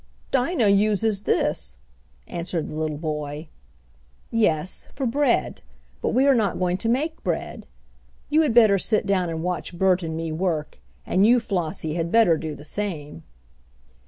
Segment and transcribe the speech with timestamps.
[0.31, 1.77] "Dinah uses this,"
[2.25, 3.49] answered the little boy.
[4.31, 5.61] "Yes, for bread.
[6.01, 7.67] But we are not going to make bread.
[8.27, 12.11] You had better sit down and watch Bert and me work, and you, Flossie, had
[12.11, 13.21] better do the same."